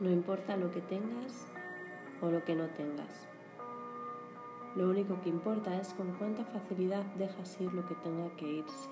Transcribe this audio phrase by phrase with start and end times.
[0.00, 1.46] No importa lo que tengas
[2.22, 3.28] o lo que no tengas.
[4.74, 8.88] Lo único que importa es con cuánta facilidad dejas ir lo que tenga que irse.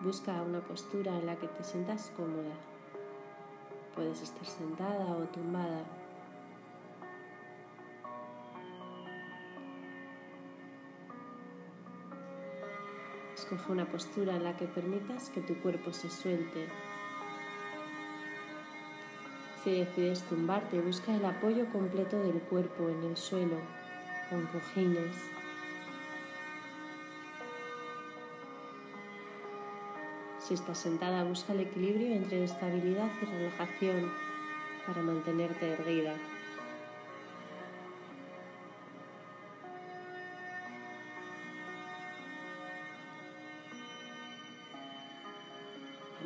[0.00, 2.54] Busca una postura en la que te sientas cómoda.
[3.94, 5.84] Puedes estar sentada o tumbada.
[13.34, 16.68] Escoge una postura en la que permitas que tu cuerpo se suelte
[19.62, 23.58] si decides tumbarte, busca el apoyo completo del cuerpo en el suelo,
[24.28, 25.16] con cojines.
[30.40, 34.12] Si estás sentada, busca el equilibrio entre estabilidad y relajación
[34.84, 36.16] para mantenerte erguida.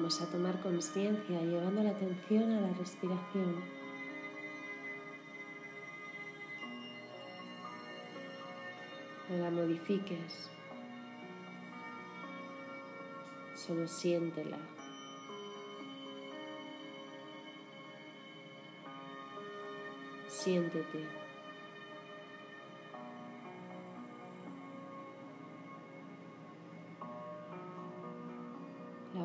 [0.06, 3.56] Vamos a tomar conciencia llevando la atención a la respiración.
[9.28, 10.48] No la modifiques,
[13.56, 14.58] solo siéntela.
[20.28, 21.25] Siéntete.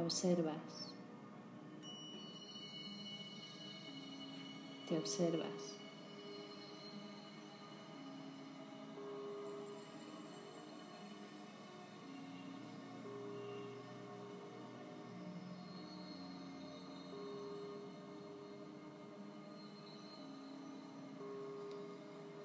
[0.01, 0.55] Observas,
[4.87, 5.47] te observas.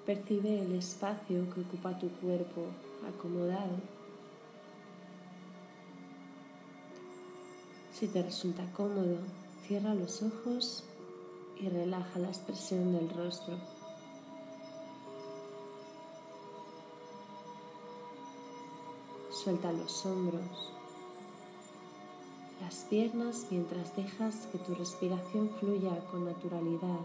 [0.05, 2.67] Percibe el espacio que ocupa tu cuerpo
[3.09, 3.96] acomodado
[7.99, 9.17] Si te resulta cómodo,
[9.65, 10.83] cierra los ojos
[11.59, 13.57] y relaja la expresión del rostro.
[19.31, 20.43] Suelta los hombros,
[22.61, 26.99] las piernas mientras dejas que tu respiración fluya con naturalidad.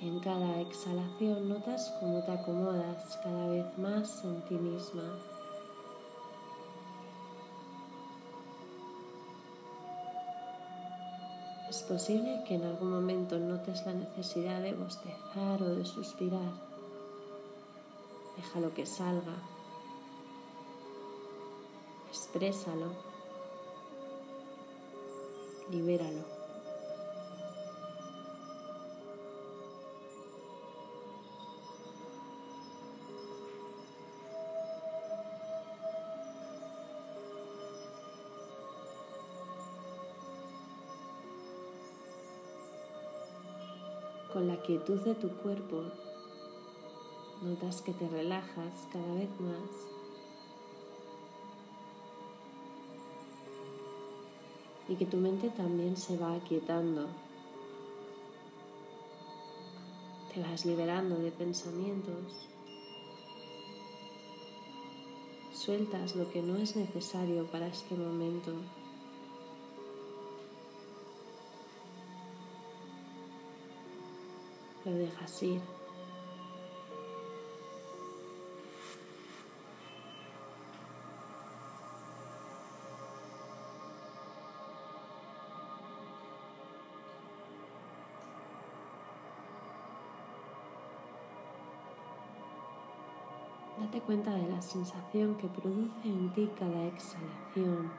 [0.00, 5.35] En cada exhalación notas cómo te acomodas cada vez más en ti misma.
[11.76, 16.54] Es posible que en algún momento notes la necesidad de bostezar o de suspirar.
[18.34, 19.34] Déjalo que salga.
[22.08, 22.92] Exprésalo.
[25.70, 26.35] Libéralo.
[44.66, 45.84] Quietud de tu cuerpo,
[47.40, 49.70] notas que te relajas cada vez más.
[54.88, 57.06] Y que tu mente también se va aquietando.
[60.34, 62.48] Te vas liberando de pensamientos.
[65.52, 68.52] Sueltas lo que no es necesario para este momento.
[74.86, 75.60] Lo dejas ir.
[93.78, 97.90] Date cuenta de la sensación que produce en ti cada exhalación.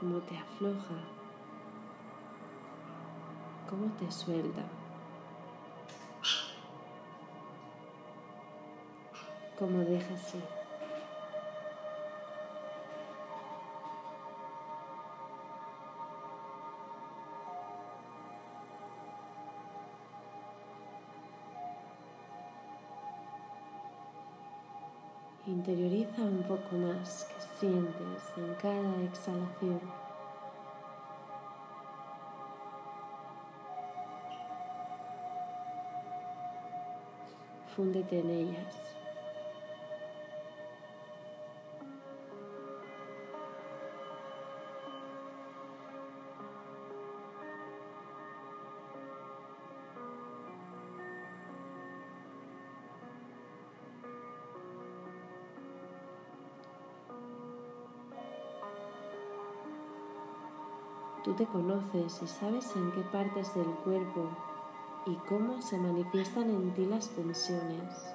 [0.00, 1.17] Cómo te afloja
[3.68, 4.62] cómo te suelta,
[9.58, 10.58] cómo dejas ir.
[25.46, 30.07] Interioriza un poco más que sientes en cada exhalación.
[37.78, 38.74] fúndete en ellas.
[61.22, 64.47] Tú te conoces y sabes en qué partes del cuerpo
[65.06, 68.14] y cómo se manifiestan en ti las tensiones.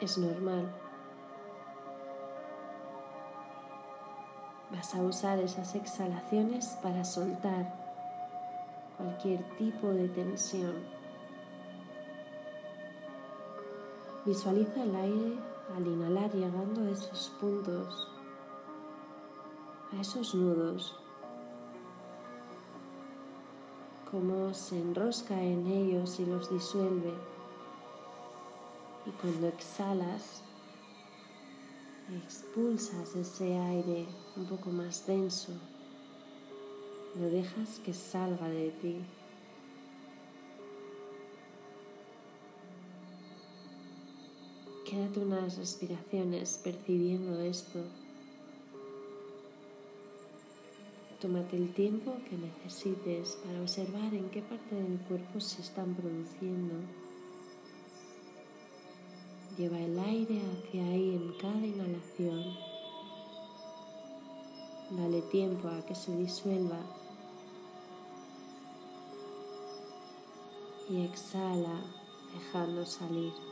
[0.00, 0.72] Es normal.
[4.72, 7.72] Vas a usar esas exhalaciones para soltar
[8.96, 10.74] cualquier tipo de tensión.
[14.24, 18.08] Visualiza el aire al inhalar llegando a esos puntos,
[19.92, 20.96] a esos nudos,
[24.10, 27.14] cómo se enrosca en ellos y los disuelve.
[29.06, 30.42] Y cuando exhalas,
[32.10, 34.06] expulsas ese aire
[34.36, 35.52] un poco más denso,
[37.18, 39.00] lo dejas que salga de ti.
[44.84, 47.80] Quédate unas respiraciones percibiendo esto.
[51.20, 56.74] Tómate el tiempo que necesites para observar en qué parte del cuerpo se están produciendo.
[59.56, 62.42] Lleva el aire hacia ahí en cada inhalación.
[64.90, 66.80] Dale tiempo a que se disuelva.
[70.90, 71.84] Y exhala
[72.34, 73.51] dejando salir.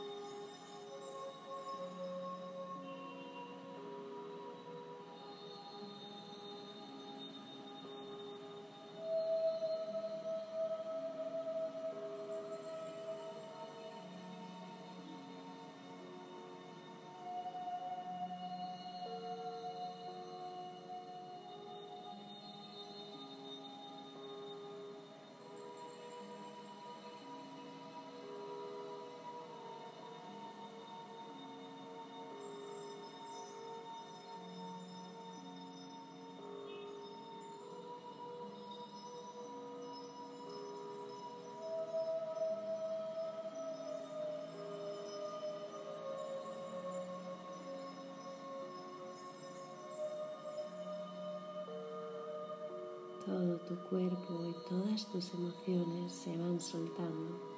[53.31, 57.50] Todo tu cuerpo y todas tus emociones se van soltando.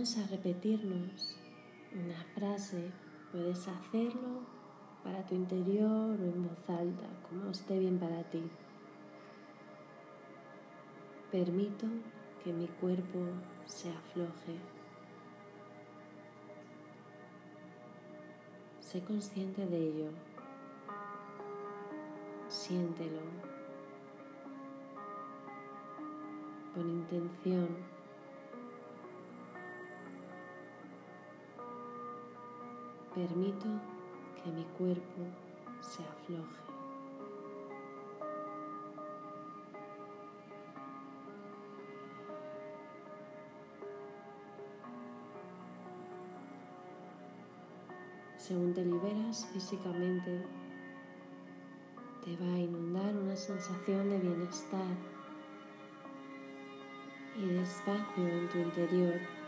[0.00, 1.36] Vamos a repetirnos
[1.92, 2.90] una frase.
[3.30, 4.40] Puedes hacerlo
[5.04, 8.42] para tu interior o en voz alta, como esté bien para ti.
[11.30, 11.84] Permito
[12.42, 13.18] que mi cuerpo
[13.66, 14.56] se afloje.
[18.80, 20.10] Sé consciente de ello.
[22.48, 23.20] Siéntelo.
[26.74, 27.99] Con intención
[33.14, 33.66] Permito
[34.36, 35.22] que mi cuerpo
[35.80, 36.60] se afloje.
[48.36, 50.46] Según te liberas físicamente,
[52.24, 54.96] te va a inundar una sensación de bienestar
[57.36, 59.39] y de espacio en tu interior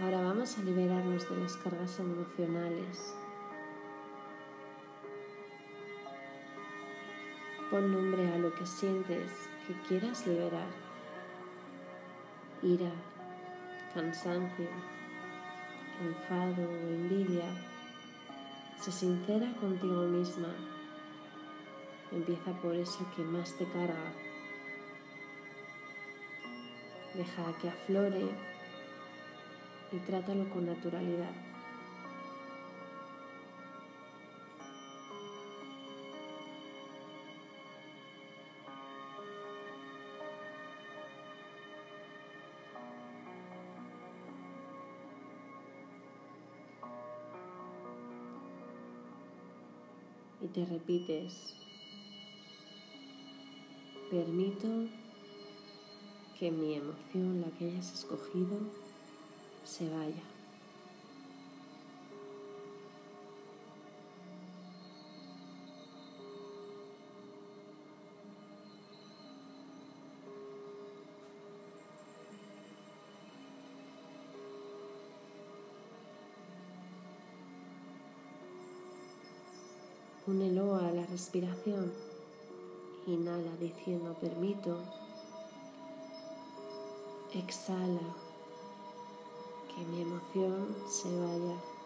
[0.00, 3.16] Ahora vamos a liberarnos de las cargas emocionales.
[7.68, 9.32] Pon nombre a lo que sientes
[9.66, 10.68] que quieras liberar.
[12.62, 12.92] Ira,
[13.92, 14.68] cansancio,
[16.00, 17.50] enfado o envidia.
[18.78, 20.54] Sé sincera contigo misma.
[22.12, 24.12] Empieza por eso que más te carga.
[27.14, 28.57] Deja que aflore
[29.92, 31.32] y trátalo con naturalidad.
[50.40, 51.56] Y te repites,
[54.10, 54.68] permito
[56.38, 58.56] que mi emoción, la que hayas escogido,
[59.68, 60.22] se vaya.
[80.26, 81.92] Únelo a la respiración.
[83.06, 84.78] Inhala diciendo permito.
[87.34, 88.27] Exhala
[89.78, 91.77] que mi emoción se vaya.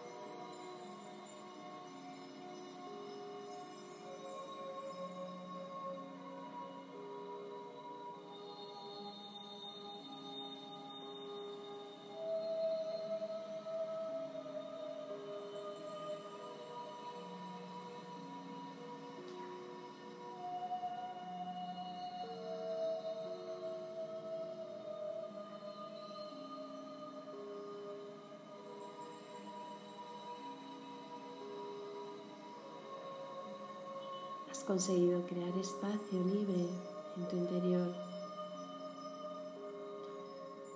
[34.62, 36.68] Conseguido crear espacio libre
[37.16, 37.94] en tu interior.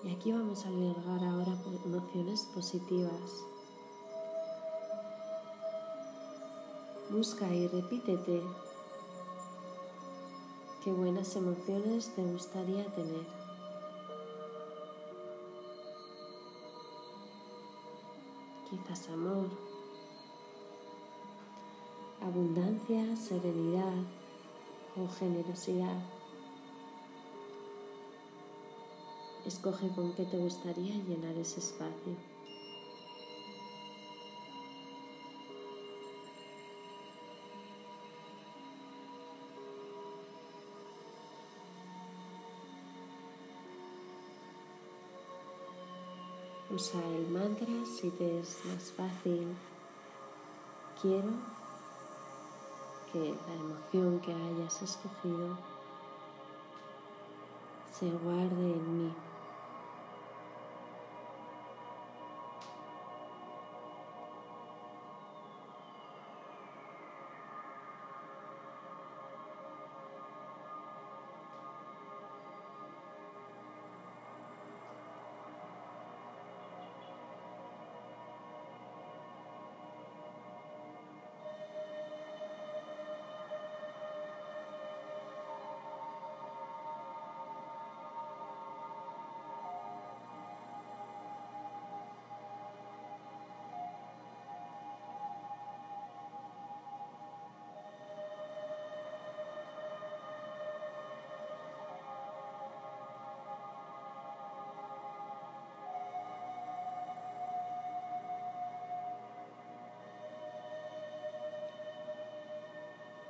[0.05, 3.45] Y aquí vamos a albergar ahora emociones positivas.
[7.11, 8.43] Busca y repítete
[10.83, 13.27] qué buenas emociones te gustaría tener.
[18.71, 19.49] Quizás amor,
[22.27, 23.95] abundancia, serenidad
[24.97, 25.97] o generosidad.
[29.45, 32.17] Escoge con qué te gustaría llenar ese espacio.
[46.75, 49.47] Usa el mantra si te es más fácil.
[51.01, 51.31] Quiero
[53.13, 55.57] que la emoción que hayas escogido
[57.93, 59.13] se guarde en mí.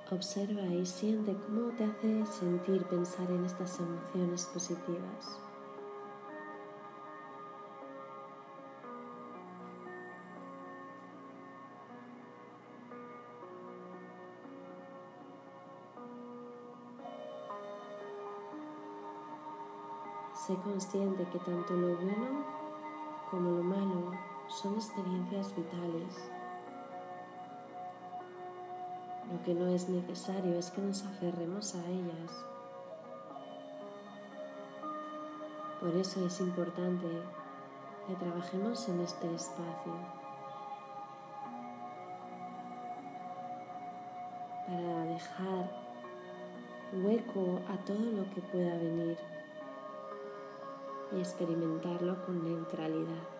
[0.08, 5.40] Observa y siente cómo te hace sentir pensar en estas emociones positivas.
[20.46, 22.44] Sé consciente que tanto lo bueno
[23.28, 24.12] como lo malo
[24.46, 26.30] son experiencias vitales
[29.33, 32.45] lo que no es necesario es que nos aferremos a ellas.
[35.80, 37.06] Por eso es importante
[38.06, 39.92] que trabajemos en este espacio.
[44.66, 45.71] Para dejar
[46.92, 49.18] hueco a todo lo que pueda venir
[51.12, 53.36] y experimentarlo con neutralidad.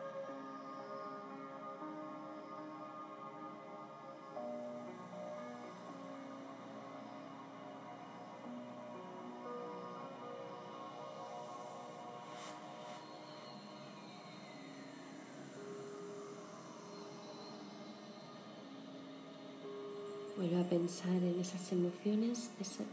[20.37, 22.51] Vuelve a pensar en esas emociones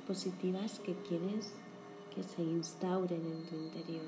[0.07, 1.51] positivas que quieres
[2.15, 4.05] que se instauren en tu interior.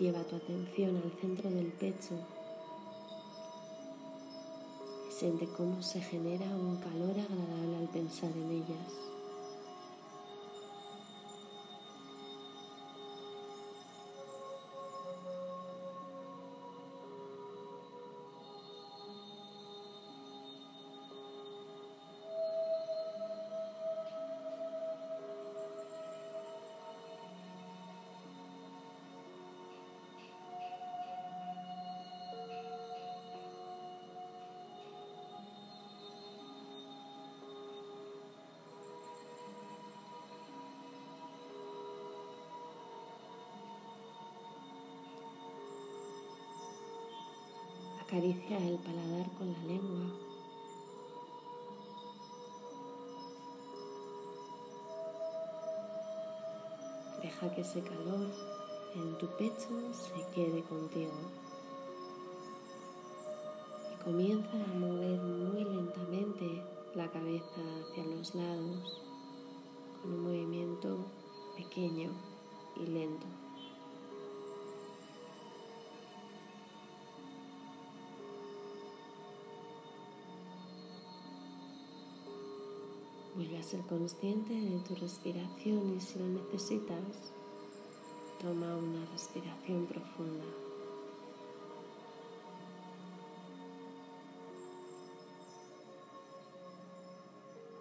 [0.00, 2.37] Lleva tu atención al centro del pecho
[5.18, 9.17] Siente cómo se genera un calor agradable al pensar en ellas.
[48.08, 50.06] Acaricia el paladar con la lengua.
[57.22, 58.30] Deja que ese calor
[58.94, 61.12] en tu pecho se quede contigo.
[63.92, 66.62] Y comienza a mover muy lentamente
[66.94, 69.02] la cabeza hacia los lados
[70.00, 70.96] con un movimiento
[71.58, 72.10] pequeño
[72.74, 73.26] y lento.
[83.38, 87.30] Vuelve a ser consciente de tu respiración y si lo necesitas,
[88.40, 90.44] toma una respiración profunda.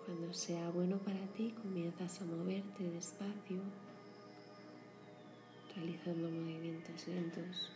[0.06, 3.64] Cuando sea bueno para ti, comienzas a moverte despacio,
[5.76, 7.72] realizando movimientos lentos.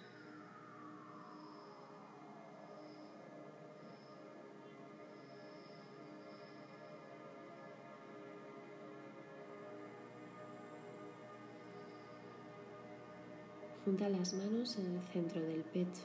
[13.83, 16.03] Junta las manos en el centro del pecho,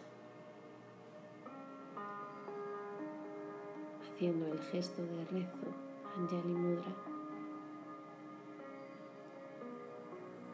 [4.03, 5.67] haciendo el gesto de rezo
[6.17, 6.95] Anjali Mudra.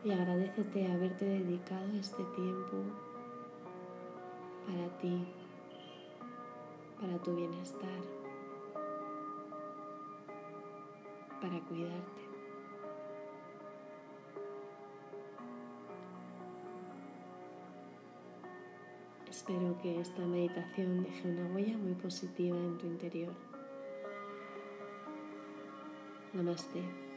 [0.05, 2.79] Y agradecete haberte dedicado este tiempo
[4.67, 5.25] para ti,
[7.01, 8.03] para tu bienestar,
[11.41, 12.22] para cuidarte.
[19.33, 23.33] Espero que esta meditación deje una huella muy positiva en tu interior.
[26.35, 27.12] Namaste.